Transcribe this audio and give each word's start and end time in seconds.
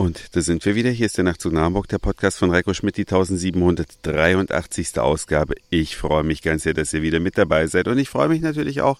Und 0.00 0.34
da 0.34 0.40
sind 0.40 0.64
wir 0.64 0.74
wieder. 0.76 0.88
Hier 0.88 1.04
ist 1.04 1.18
der 1.18 1.24
Nachtzug 1.24 1.52
nach 1.52 1.60
Hamburg, 1.60 1.86
der 1.88 1.98
Podcast 1.98 2.38
von 2.38 2.50
Reiko 2.50 2.72
Schmidt, 2.72 2.96
die 2.96 3.02
1783. 3.02 4.98
Ausgabe. 4.98 5.56
Ich 5.68 5.98
freue 5.98 6.22
mich 6.22 6.40
ganz 6.40 6.62
sehr, 6.62 6.72
dass 6.72 6.94
ihr 6.94 7.02
wieder 7.02 7.20
mit 7.20 7.36
dabei 7.36 7.66
seid. 7.66 7.86
Und 7.86 7.98
ich 7.98 8.08
freue 8.08 8.30
mich 8.30 8.40
natürlich 8.40 8.80
auch, 8.80 8.98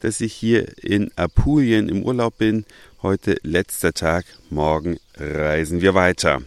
dass 0.00 0.20
ich 0.20 0.32
hier 0.32 0.76
in 0.82 1.12
Apulien 1.14 1.88
im 1.88 2.02
Urlaub 2.02 2.36
bin. 2.38 2.64
Heute 3.00 3.36
letzter 3.44 3.92
Tag, 3.92 4.24
morgen 4.48 4.98
reisen 5.16 5.82
wir 5.82 5.94
weiter. 5.94 6.42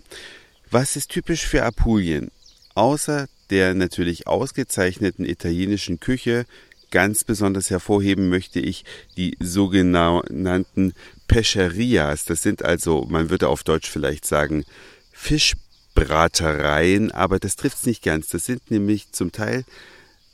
Was 0.69 0.97
ist 0.97 1.09
typisch 1.09 1.47
für 1.47 1.63
Apulien? 1.63 2.29
Außer 2.75 3.29
der 3.51 3.73
natürlich 3.73 4.27
ausgezeichneten 4.27 5.23
italienischen 5.23 6.01
Küche 6.01 6.45
ganz 6.93 7.23
besonders 7.23 7.71
hervorheben 7.71 8.29
möchte 8.29 8.59
ich 8.59 8.85
die 9.17 9.35
sogenannten 9.39 10.93
Pecherias. 11.27 12.25
Das 12.25 12.43
sind 12.43 12.63
also, 12.63 13.07
man 13.09 13.31
würde 13.31 13.47
auf 13.47 13.63
Deutsch 13.63 13.89
vielleicht 13.89 14.27
sagen, 14.27 14.63
Fischbratereien, 15.11 17.11
aber 17.11 17.39
das 17.39 17.55
trifft 17.55 17.77
es 17.77 17.87
nicht 17.87 18.03
ganz. 18.03 18.27
Das 18.27 18.45
sind 18.45 18.69
nämlich 18.69 19.11
zum 19.11 19.31
Teil 19.31 19.65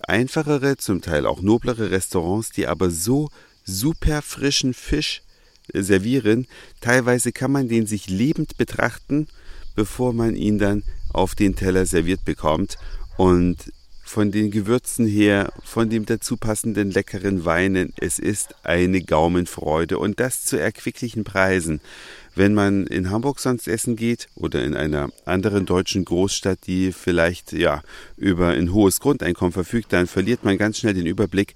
einfachere, 0.01 0.75
zum 0.75 1.01
Teil 1.01 1.25
auch 1.25 1.41
noblere 1.41 1.91
Restaurants, 1.91 2.51
die 2.51 2.67
aber 2.67 2.89
so 2.89 3.29
super 3.63 4.21
frischen 4.21 4.73
Fisch 4.73 5.21
servieren. 5.73 6.45
Teilweise 6.81 7.31
kann 7.31 7.53
man 7.53 7.69
den 7.69 7.87
sich 7.87 8.09
lebend 8.09 8.57
betrachten, 8.57 9.29
bevor 9.75 10.11
man 10.11 10.35
ihn 10.35 10.59
dann 10.59 10.83
auf 11.13 11.35
den 11.35 11.55
Teller 11.55 11.85
serviert 11.85 12.25
bekommt. 12.25 12.77
Und 13.15 13.71
von 14.09 14.31
den 14.31 14.49
Gewürzen 14.49 15.05
her, 15.05 15.53
von 15.63 15.87
dem 15.91 16.07
dazu 16.07 16.35
passenden 16.35 16.89
leckeren 16.89 17.45
Weinen. 17.45 17.93
Es 17.99 18.17
ist 18.17 18.55
eine 18.63 19.03
Gaumenfreude 19.03 19.99
und 19.99 20.19
das 20.19 20.45
zu 20.45 20.57
erquicklichen 20.57 21.23
Preisen. 21.23 21.79
Wenn 22.33 22.55
man 22.55 22.87
in 22.87 23.11
Hamburg 23.11 23.39
sonst 23.39 23.67
essen 23.67 23.95
geht 23.95 24.27
oder 24.33 24.63
in 24.63 24.75
einer 24.75 25.11
anderen 25.25 25.67
deutschen 25.67 26.05
Großstadt, 26.05 26.65
die 26.65 26.91
vielleicht 26.91 27.53
ja 27.53 27.83
über 28.17 28.47
ein 28.47 28.73
hohes 28.73 28.99
Grundeinkommen 28.99 29.53
verfügt, 29.53 29.93
dann 29.93 30.07
verliert 30.07 30.43
man 30.43 30.57
ganz 30.57 30.79
schnell 30.79 30.95
den 30.95 31.05
Überblick, 31.05 31.53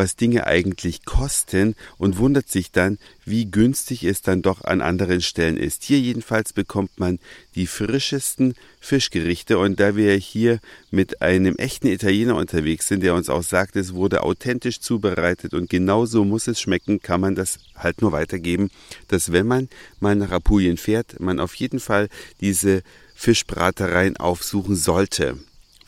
was 0.00 0.16
Dinge 0.16 0.46
eigentlich 0.46 1.04
kosten 1.04 1.74
und 1.98 2.16
wundert 2.16 2.48
sich 2.48 2.72
dann, 2.72 2.96
wie 3.26 3.50
günstig 3.50 4.04
es 4.04 4.22
dann 4.22 4.40
doch 4.40 4.64
an 4.64 4.80
anderen 4.80 5.20
Stellen 5.20 5.58
ist. 5.58 5.84
Hier 5.84 6.00
jedenfalls 6.00 6.54
bekommt 6.54 6.98
man 6.98 7.18
die 7.54 7.66
frischesten 7.66 8.54
Fischgerichte 8.80 9.58
und 9.58 9.78
da 9.78 9.96
wir 9.96 10.14
hier 10.14 10.60
mit 10.90 11.20
einem 11.20 11.54
echten 11.56 11.86
Italiener 11.88 12.36
unterwegs 12.36 12.88
sind, 12.88 13.02
der 13.02 13.14
uns 13.14 13.28
auch 13.28 13.42
sagt, 13.42 13.76
es 13.76 13.92
wurde 13.92 14.22
authentisch 14.22 14.80
zubereitet 14.80 15.52
und 15.52 15.68
genauso 15.68 16.24
muss 16.24 16.46
es 16.46 16.58
schmecken, 16.62 17.02
kann 17.02 17.20
man 17.20 17.34
das 17.34 17.58
halt 17.76 18.00
nur 18.00 18.12
weitergeben, 18.12 18.70
dass 19.08 19.32
wenn 19.32 19.46
man 19.46 19.68
mal 20.00 20.16
nach 20.16 20.30
Apulien 20.30 20.78
fährt, 20.78 21.20
man 21.20 21.40
auf 21.40 21.54
jeden 21.56 21.78
Fall 21.78 22.08
diese 22.40 22.82
Fischbratereien 23.14 24.16
aufsuchen 24.16 24.76
sollte. 24.76 25.36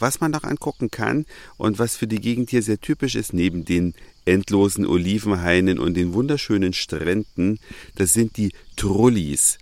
Was 0.02 0.20
man 0.20 0.32
noch 0.32 0.42
angucken 0.42 0.90
kann 0.90 1.26
und 1.58 1.78
was 1.78 1.94
für 1.94 2.08
die 2.08 2.20
Gegend 2.20 2.50
hier 2.50 2.64
sehr 2.64 2.80
typisch 2.80 3.14
ist, 3.14 3.32
neben 3.32 3.64
den 3.64 3.94
endlosen 4.24 4.84
Olivenhainen 4.84 5.78
und 5.78 5.94
den 5.94 6.12
wunderschönen 6.12 6.72
Stränden, 6.72 7.60
das 7.94 8.12
sind 8.12 8.36
die 8.36 8.50
Trullis. 8.74 9.58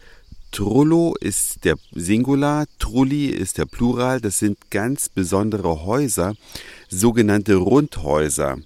Trullo 0.50 1.14
ist 1.20 1.66
der 1.66 1.76
Singular, 1.92 2.64
Trulli 2.78 3.26
ist 3.26 3.58
der 3.58 3.66
Plural, 3.66 4.22
das 4.22 4.38
sind 4.38 4.56
ganz 4.70 5.10
besondere 5.10 5.84
Häuser, 5.84 6.34
sogenannte 6.88 7.56
Rundhäuser. 7.56 8.56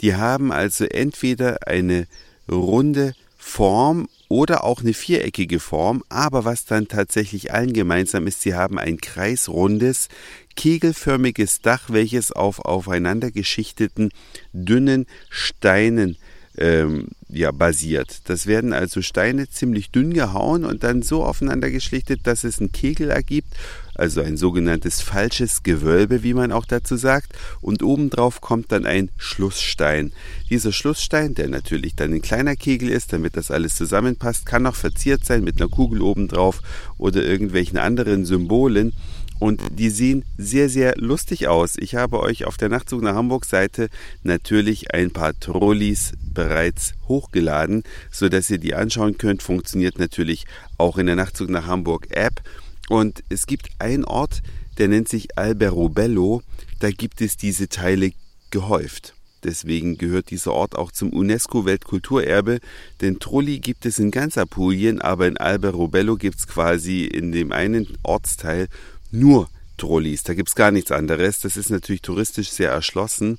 Die 0.00 0.14
haben 0.14 0.50
also 0.50 0.86
entweder 0.86 1.68
eine 1.68 2.06
runde 2.50 3.12
Form 3.48 4.08
oder 4.28 4.62
auch 4.62 4.82
eine 4.82 4.92
viereckige 4.92 5.58
Form, 5.58 6.04
aber 6.10 6.44
was 6.44 6.66
dann 6.66 6.86
tatsächlich 6.86 7.52
allen 7.52 7.72
gemeinsam 7.72 8.26
ist, 8.26 8.42
sie 8.42 8.54
haben 8.54 8.78
ein 8.78 8.98
kreisrundes, 8.98 10.08
kegelförmiges 10.54 11.62
Dach, 11.62 11.84
welches 11.88 12.30
auf 12.30 12.60
aufeinander 12.60 13.30
geschichteten 13.30 14.10
dünnen 14.52 15.06
Steinen 15.30 16.18
ähm, 16.58 17.08
ja, 17.28 17.50
basiert. 17.52 18.22
Das 18.24 18.46
werden 18.46 18.72
also 18.72 19.02
Steine 19.02 19.48
ziemlich 19.48 19.90
dünn 19.90 20.12
gehauen 20.12 20.64
und 20.64 20.82
dann 20.82 21.02
so 21.02 21.24
aufeinander 21.24 21.70
geschlichtet, 21.70 22.20
dass 22.24 22.44
es 22.44 22.58
einen 22.58 22.72
Kegel 22.72 23.10
ergibt, 23.10 23.54
also 23.94 24.22
ein 24.22 24.36
sogenanntes 24.36 25.00
falsches 25.00 25.62
Gewölbe, 25.62 26.22
wie 26.22 26.34
man 26.34 26.52
auch 26.52 26.64
dazu 26.64 26.96
sagt, 26.96 27.32
und 27.60 27.82
obendrauf 27.82 28.40
kommt 28.40 28.72
dann 28.72 28.86
ein 28.86 29.10
Schlussstein. 29.16 30.12
Dieser 30.50 30.72
Schlussstein, 30.72 31.34
der 31.34 31.48
natürlich 31.48 31.94
dann 31.94 32.12
ein 32.12 32.22
kleiner 32.22 32.56
Kegel 32.56 32.88
ist, 32.88 33.12
damit 33.12 33.36
das 33.36 33.50
alles 33.50 33.76
zusammenpasst, 33.76 34.46
kann 34.46 34.66
auch 34.66 34.76
verziert 34.76 35.24
sein 35.24 35.44
mit 35.44 35.60
einer 35.60 35.70
Kugel 35.70 36.00
obendrauf 36.00 36.62
oder 36.96 37.22
irgendwelchen 37.22 37.78
anderen 37.78 38.24
Symbolen 38.24 38.94
und 39.38 39.62
die 39.70 39.90
sehen 39.90 40.24
sehr, 40.36 40.68
sehr 40.68 40.94
lustig 40.96 41.48
aus. 41.48 41.76
Ich 41.78 41.94
habe 41.94 42.20
euch 42.20 42.44
auf 42.44 42.56
der 42.56 42.68
Nachtzug 42.68 43.02
nach 43.02 43.14
Hamburg 43.14 43.44
Seite 43.44 43.88
natürlich 44.22 44.94
ein 44.94 45.10
paar 45.10 45.38
Trolleys 45.38 46.12
bereits 46.20 46.94
hochgeladen, 47.06 47.84
so 48.10 48.28
dass 48.28 48.50
ihr 48.50 48.58
die 48.58 48.74
anschauen 48.74 49.18
könnt. 49.18 49.42
Funktioniert 49.42 49.98
natürlich 49.98 50.46
auch 50.76 50.98
in 50.98 51.06
der 51.06 51.16
Nachtzug 51.16 51.50
nach 51.50 51.66
Hamburg 51.66 52.08
App. 52.10 52.42
Und 52.88 53.22
es 53.28 53.46
gibt 53.46 53.68
einen 53.78 54.04
Ort, 54.04 54.42
der 54.78 54.88
nennt 54.88 55.08
sich 55.08 55.38
Alberobello. 55.38 56.42
Da 56.80 56.90
gibt 56.90 57.20
es 57.20 57.36
diese 57.36 57.68
Teile 57.68 58.12
gehäuft. 58.50 59.14
Deswegen 59.44 59.98
gehört 59.98 60.30
dieser 60.30 60.52
Ort 60.52 60.76
auch 60.76 60.90
zum 60.90 61.12
UNESCO-Weltkulturerbe, 61.12 62.58
denn 63.00 63.20
Trulli 63.20 63.60
gibt 63.60 63.86
es 63.86 64.00
in 64.00 64.10
ganz 64.10 64.36
Apulien, 64.36 65.00
aber 65.00 65.28
in 65.28 65.36
Alberobello 65.36 66.16
gibt 66.16 66.38
es 66.38 66.48
quasi 66.48 67.04
in 67.04 67.30
dem 67.30 67.52
einen 67.52 67.86
Ortsteil 68.02 68.66
nur 69.10 69.48
Trolleys. 69.76 70.22
Da 70.22 70.34
gibt 70.34 70.48
es 70.48 70.54
gar 70.54 70.70
nichts 70.70 70.90
anderes. 70.90 71.40
Das 71.40 71.56
ist 71.56 71.70
natürlich 71.70 72.02
touristisch 72.02 72.50
sehr 72.50 72.70
erschlossen. 72.70 73.38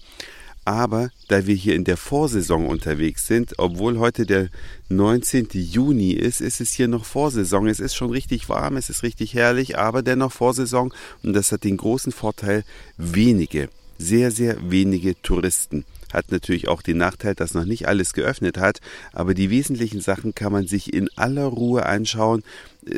Aber 0.66 1.10
da 1.28 1.48
wir 1.48 1.56
hier 1.56 1.76
in 1.76 1.84
der 1.84 1.98
Vorsaison 1.98 2.68
unterwegs 2.68 3.26
sind, 3.26 3.54
obwohl 3.58 3.98
heute 3.98 4.26
der 4.26 4.50
19. 4.90 5.48
Juni 5.54 6.12
ist, 6.12 6.42
ist 6.42 6.62
es 6.62 6.72
hier 6.72 6.88
noch 6.88 7.06
Vorsaison. 7.06 7.68
Es 7.68 7.80
ist 7.80 7.96
schon 7.96 8.12
richtig 8.12 8.50
warm, 8.50 8.78
es 8.78 8.90
ist 8.90 9.02
richtig 9.02 9.34
herrlich, 9.34 9.78
aber 9.80 10.04
dennoch 10.04 10.32
Vorsaison. 10.32 10.94
Und 11.24 11.34
das 11.34 11.52
hat 11.52 11.64
den 11.64 11.78
großen 11.78 12.12
Vorteil, 12.12 12.64
wenige, 12.98 13.70
sehr, 13.98 14.32
sehr 14.32 14.58
wenige 14.70 15.20
Touristen 15.22 15.86
hat 16.14 16.32
natürlich 16.32 16.68
auch 16.68 16.82
den 16.82 16.98
Nachteil, 16.98 17.36
dass 17.36 17.54
noch 17.54 17.66
nicht 17.66 17.88
alles 17.88 18.14
geöffnet 18.14 18.58
hat, 18.58 18.80
aber 19.14 19.34
die 19.34 19.50
wesentlichen 19.50 20.02
Sachen 20.02 20.34
kann 20.36 20.52
man 20.52 20.68
sich 20.68 20.94
in 20.94 21.10
aller 21.16 21.46
Ruhe 21.46 21.86
anschauen. 21.86 22.44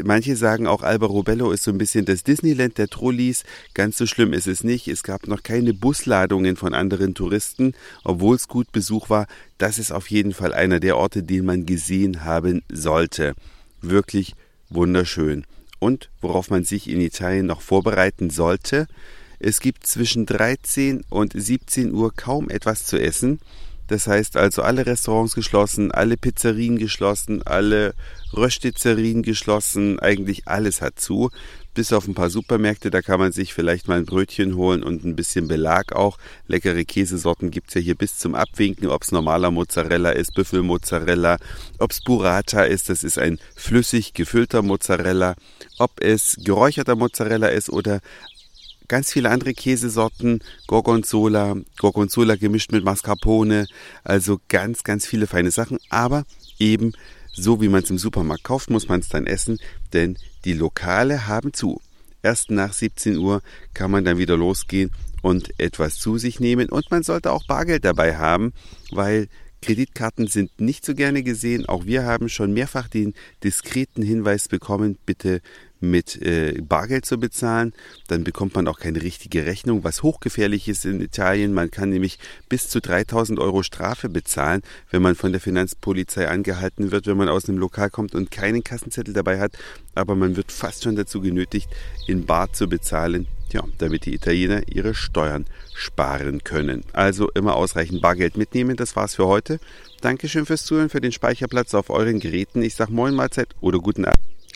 Manche 0.03 0.35
sagen 0.35 0.67
auch, 0.67 0.83
Alba 0.83 1.07
Robello 1.07 1.51
ist 1.51 1.63
so 1.63 1.71
ein 1.71 1.77
bisschen 1.77 2.05
das 2.05 2.23
Disneyland 2.23 2.77
der 2.77 2.87
Trolleys. 2.87 3.43
Ganz 3.73 3.97
so 3.97 4.05
schlimm 4.05 4.33
ist 4.33 4.47
es 4.47 4.63
nicht. 4.63 4.87
Es 4.87 5.03
gab 5.03 5.27
noch 5.27 5.43
keine 5.43 5.73
Busladungen 5.73 6.55
von 6.55 6.73
anderen 6.73 7.13
Touristen, 7.13 7.73
obwohl 8.03 8.35
es 8.35 8.47
gut 8.47 8.71
Besuch 8.71 9.09
war. 9.09 9.27
Das 9.57 9.79
ist 9.79 9.91
auf 9.91 10.09
jeden 10.09 10.33
Fall 10.33 10.53
einer 10.53 10.79
der 10.79 10.97
Orte, 10.97 11.23
den 11.23 11.45
man 11.45 11.65
gesehen 11.65 12.23
haben 12.23 12.63
sollte. 12.71 13.33
Wirklich 13.81 14.35
wunderschön. 14.69 15.45
Und 15.79 16.09
worauf 16.21 16.49
man 16.49 16.63
sich 16.63 16.89
in 16.89 17.01
Italien 17.01 17.47
noch 17.47 17.61
vorbereiten 17.61 18.29
sollte, 18.29 18.87
es 19.39 19.59
gibt 19.59 19.87
zwischen 19.87 20.27
13 20.27 21.03
und 21.09 21.33
17 21.35 21.91
Uhr 21.93 22.13
kaum 22.15 22.51
etwas 22.51 22.85
zu 22.85 23.01
essen. 23.01 23.39
Das 23.91 24.07
heißt 24.07 24.37
also 24.37 24.61
alle 24.61 24.85
Restaurants 24.85 25.35
geschlossen, 25.35 25.91
alle 25.91 26.15
Pizzerien 26.15 26.77
geschlossen, 26.77 27.43
alle 27.43 27.93
Röstzerien 28.31 29.21
geschlossen, 29.21 29.99
eigentlich 29.99 30.47
alles 30.47 30.81
hat 30.81 30.97
zu. 30.97 31.29
Bis 31.73 31.91
auf 31.91 32.07
ein 32.07 32.13
paar 32.13 32.29
Supermärkte, 32.29 32.89
da 32.89 33.01
kann 33.01 33.19
man 33.19 33.33
sich 33.33 33.53
vielleicht 33.53 33.89
mal 33.89 33.97
ein 33.97 34.05
Brötchen 34.05 34.55
holen 34.55 34.81
und 34.81 35.03
ein 35.03 35.17
bisschen 35.17 35.49
Belag 35.49 35.91
auch. 35.91 36.17
Leckere 36.47 36.85
Käsesorten 36.85 37.51
gibt 37.51 37.67
es 37.67 37.73
ja 37.73 37.81
hier 37.81 37.95
bis 37.95 38.17
zum 38.17 38.33
Abwinken, 38.33 38.87
ob 38.87 39.03
es 39.03 39.11
normaler 39.11 39.51
Mozzarella 39.51 40.11
ist, 40.11 40.35
Büffelmozzarella, 40.35 41.37
ob 41.77 41.91
es 41.91 41.99
Burrata 41.99 42.63
ist, 42.63 42.87
das 42.87 43.03
ist 43.03 43.17
ein 43.17 43.39
flüssig 43.57 44.13
gefüllter 44.13 44.61
Mozzarella, 44.61 45.35
ob 45.79 45.99
es 46.01 46.37
geräucherter 46.41 46.95
Mozzarella 46.95 47.47
ist 47.47 47.69
oder 47.69 47.99
ganz 48.91 49.13
viele 49.13 49.29
andere 49.29 49.53
Käsesorten, 49.53 50.43
Gorgonzola, 50.67 51.55
Gorgonzola 51.77 52.35
gemischt 52.35 52.73
mit 52.73 52.83
Mascarpone, 52.83 53.65
also 54.03 54.41
ganz, 54.49 54.83
ganz 54.83 55.07
viele 55.07 55.27
feine 55.27 55.49
Sachen, 55.49 55.77
aber 55.89 56.25
eben 56.59 56.91
so 57.31 57.61
wie 57.61 57.69
man 57.69 57.83
es 57.83 57.89
im 57.89 57.97
Supermarkt 57.97 58.43
kauft, 58.43 58.69
muss 58.69 58.89
man 58.89 58.99
es 58.99 59.07
dann 59.07 59.27
essen, 59.27 59.59
denn 59.93 60.17
die 60.43 60.51
Lokale 60.51 61.25
haben 61.25 61.53
zu. 61.53 61.79
Erst 62.21 62.51
nach 62.51 62.73
17 62.73 63.15
Uhr 63.15 63.41
kann 63.73 63.91
man 63.91 64.03
dann 64.03 64.17
wieder 64.17 64.35
losgehen 64.35 64.91
und 65.21 65.57
etwas 65.57 65.95
zu 65.95 66.17
sich 66.17 66.41
nehmen 66.41 66.67
und 66.67 66.91
man 66.91 67.03
sollte 67.03 67.31
auch 67.31 67.47
Bargeld 67.47 67.85
dabei 67.85 68.17
haben, 68.17 68.51
weil 68.91 69.29
Kreditkarten 69.61 70.27
sind 70.27 70.59
nicht 70.59 70.83
so 70.83 70.95
gerne 70.95 71.23
gesehen. 71.23 71.65
Auch 71.65 71.85
wir 71.85 72.03
haben 72.03 72.27
schon 72.27 72.51
mehrfach 72.51 72.89
den 72.89 73.13
diskreten 73.41 74.03
Hinweis 74.03 74.49
bekommen, 74.49 74.97
bitte 75.05 75.39
mit 75.81 76.21
äh, 76.21 76.61
Bargeld 76.61 77.05
zu 77.05 77.19
bezahlen. 77.19 77.73
Dann 78.07 78.23
bekommt 78.23 78.55
man 78.55 78.67
auch 78.67 78.79
keine 78.79 79.01
richtige 79.01 79.45
Rechnung, 79.45 79.83
was 79.83 80.03
hochgefährlich 80.03 80.67
ist 80.67 80.85
in 80.85 81.01
Italien. 81.01 81.53
Man 81.53 81.71
kann 81.71 81.89
nämlich 81.89 82.19
bis 82.47 82.69
zu 82.69 82.79
3000 82.79 83.39
Euro 83.39 83.63
Strafe 83.63 84.07
bezahlen, 84.07 84.61
wenn 84.91 85.01
man 85.01 85.15
von 85.15 85.31
der 85.31 85.41
Finanzpolizei 85.41 86.29
angehalten 86.29 86.91
wird, 86.91 87.07
wenn 87.07 87.17
man 87.17 87.29
aus 87.29 87.49
einem 87.49 87.57
Lokal 87.57 87.89
kommt 87.89 88.15
und 88.15 88.31
keinen 88.31 88.63
Kassenzettel 88.63 89.13
dabei 89.13 89.39
hat. 89.39 89.53
Aber 89.95 90.15
man 90.15 90.37
wird 90.37 90.51
fast 90.51 90.83
schon 90.83 90.95
dazu 90.95 91.19
genötigt, 91.19 91.69
in 92.07 92.25
Bar 92.25 92.53
zu 92.53 92.69
bezahlen. 92.69 93.27
Ja, 93.51 93.65
damit 93.79 94.05
die 94.05 94.13
Italiener 94.13 94.61
ihre 94.69 94.93
Steuern 94.93 95.45
sparen 95.73 96.41
können. 96.45 96.85
Also 96.93 97.29
immer 97.31 97.57
ausreichend 97.57 98.01
Bargeld 98.01 98.37
mitnehmen. 98.37 98.77
Das 98.77 98.95
war's 98.95 99.15
für 99.15 99.27
heute. 99.27 99.59
Dankeschön 99.99 100.45
fürs 100.45 100.63
Zuhören, 100.63 100.89
für 100.89 101.01
den 101.01 101.11
Speicherplatz 101.11 101.73
auf 101.73 101.89
euren 101.89 102.21
Geräten. 102.21 102.61
Ich 102.61 102.75
sag 102.75 102.89
Moin 102.89 103.13
Mahlzeit 103.13 103.49
oder 103.59 103.79
guten 103.79 104.05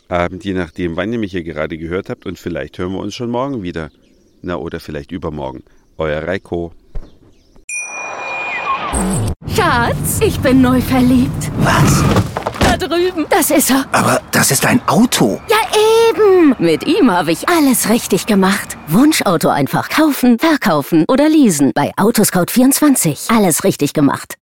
Abend, 0.08 0.44
je 0.44 0.52
nachdem, 0.52 0.96
wann 0.96 1.12
ihr 1.12 1.18
mich 1.18 1.32
hier 1.32 1.42
gerade 1.42 1.76
gehört 1.78 2.10
habt. 2.10 2.26
Und 2.26 2.38
vielleicht 2.38 2.78
hören 2.78 2.92
wir 2.92 3.00
uns 3.00 3.14
schon 3.14 3.30
morgen 3.30 3.62
wieder. 3.62 3.90
Na, 4.42 4.56
oder 4.56 4.78
vielleicht 4.78 5.10
übermorgen. 5.10 5.64
Euer 5.98 6.22
Reiko. 6.22 6.72
Schatz, 9.54 10.20
ich 10.20 10.38
bin 10.40 10.60
neu 10.60 10.80
verliebt. 10.80 11.50
Was? 11.58 12.04
Da 12.60 12.76
drüben. 12.76 13.26
Das 13.30 13.50
ist 13.50 13.70
er. 13.70 13.84
Aber 13.92 14.20
das 14.30 14.50
ist 14.50 14.64
ein 14.64 14.80
Auto. 14.86 15.40
Ja, 15.48 15.56
eben. 16.10 16.54
Mit 16.58 16.86
ihm 16.86 17.10
habe 17.10 17.32
ich 17.32 17.48
alles 17.48 17.88
richtig 17.88 18.26
gemacht. 18.26 18.76
Wunschauto 18.88 19.48
einfach 19.48 19.88
kaufen, 19.88 20.38
verkaufen 20.38 21.04
oder 21.08 21.28
leasen. 21.28 21.72
Bei 21.74 21.92
Autoscout24. 21.96 23.34
Alles 23.34 23.64
richtig 23.64 23.92
gemacht. 23.92 24.34